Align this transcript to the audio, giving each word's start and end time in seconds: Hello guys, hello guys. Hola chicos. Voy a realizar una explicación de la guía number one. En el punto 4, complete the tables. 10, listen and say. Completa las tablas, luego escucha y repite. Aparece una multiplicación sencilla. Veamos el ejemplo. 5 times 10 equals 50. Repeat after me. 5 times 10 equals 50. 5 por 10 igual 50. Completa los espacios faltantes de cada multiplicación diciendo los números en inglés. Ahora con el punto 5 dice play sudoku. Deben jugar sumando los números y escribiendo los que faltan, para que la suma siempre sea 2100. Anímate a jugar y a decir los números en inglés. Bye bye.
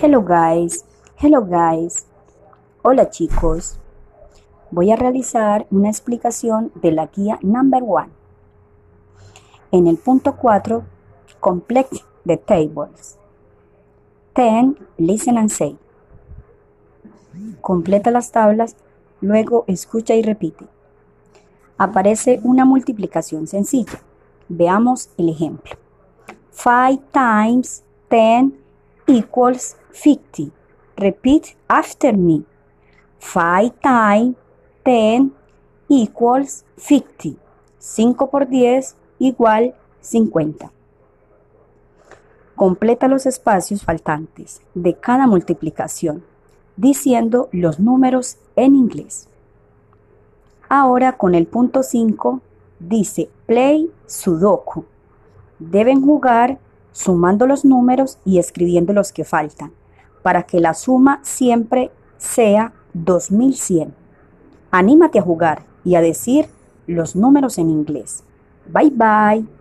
Hello 0.00 0.22
guys, 0.22 0.84
hello 1.16 1.44
guys. 1.44 2.06
Hola 2.82 3.10
chicos. 3.10 3.76
Voy 4.70 4.92
a 4.92 4.96
realizar 4.96 5.66
una 5.70 5.88
explicación 5.88 6.70
de 6.76 6.92
la 6.92 7.06
guía 7.06 7.38
number 7.42 7.82
one. 7.84 8.10
En 9.72 9.88
el 9.88 9.96
punto 9.96 10.36
4, 10.36 10.84
complete 11.40 12.02
the 12.24 12.36
tables. 12.36 13.18
10, 14.36 14.76
listen 14.98 15.36
and 15.36 15.50
say. 15.50 15.76
Completa 17.60 18.12
las 18.12 18.30
tablas, 18.30 18.76
luego 19.20 19.64
escucha 19.66 20.14
y 20.14 20.22
repite. 20.22 20.66
Aparece 21.76 22.40
una 22.44 22.64
multiplicación 22.64 23.48
sencilla. 23.48 24.00
Veamos 24.48 25.10
el 25.16 25.28
ejemplo. 25.30 25.72
5 26.52 27.02
times 27.12 27.82
10 28.10 28.67
equals 29.08 29.76
50. 29.92 30.52
Repeat 30.96 31.56
after 31.66 32.16
me. 32.16 32.44
5 33.18 33.74
times 33.82 34.36
10 34.84 35.30
equals 35.88 36.64
50. 36.76 37.36
5 37.78 38.30
por 38.30 38.48
10 38.48 38.96
igual 39.18 39.74
50. 40.00 40.70
Completa 42.54 43.08
los 43.08 43.26
espacios 43.26 43.82
faltantes 43.84 44.60
de 44.74 44.94
cada 44.94 45.26
multiplicación 45.26 46.24
diciendo 46.76 47.48
los 47.52 47.80
números 47.80 48.36
en 48.56 48.76
inglés. 48.76 49.28
Ahora 50.68 51.16
con 51.16 51.34
el 51.34 51.46
punto 51.46 51.82
5 51.82 52.40
dice 52.78 53.30
play 53.46 53.90
sudoku. 54.06 54.84
Deben 55.58 56.04
jugar 56.04 56.58
sumando 56.98 57.46
los 57.46 57.64
números 57.64 58.18
y 58.24 58.40
escribiendo 58.40 58.92
los 58.92 59.12
que 59.12 59.22
faltan, 59.24 59.70
para 60.24 60.42
que 60.42 60.58
la 60.58 60.74
suma 60.74 61.20
siempre 61.22 61.92
sea 62.16 62.72
2100. 62.94 63.94
Anímate 64.72 65.20
a 65.20 65.22
jugar 65.22 65.62
y 65.84 65.94
a 65.94 66.00
decir 66.00 66.46
los 66.88 67.14
números 67.14 67.58
en 67.58 67.70
inglés. 67.70 68.24
Bye 68.66 68.90
bye. 68.90 69.57